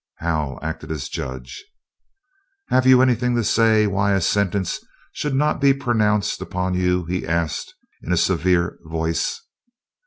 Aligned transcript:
Hal 0.15 0.57
acted 0.63 0.89
as 0.91 1.07
judge. 1.07 1.63
"Have 2.69 2.87
you 2.87 3.03
anything 3.03 3.35
to 3.35 3.43
say 3.43 3.85
why 3.85 4.17
sentence 4.17 4.79
should 5.11 5.35
not 5.35 5.61
be 5.61 5.75
pronounced 5.75 6.41
upon 6.41 6.73
you?" 6.73 7.05
he 7.05 7.23
asked 7.27 7.75
in 8.01 8.11
a 8.11 8.17
severe 8.17 8.79
voice. 8.85 9.41